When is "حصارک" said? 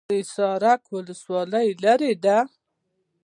0.21-0.81